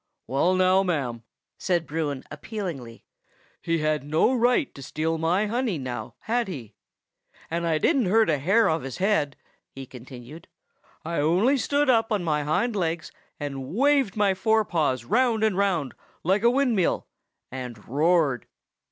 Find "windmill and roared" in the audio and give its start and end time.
16.49-18.47